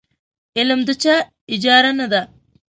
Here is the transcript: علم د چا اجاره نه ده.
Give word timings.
علم 0.57 0.79
د 0.87 0.89
چا 1.01 1.15
اجاره 1.53 1.91
نه 1.99 2.05
ده. 2.11 2.21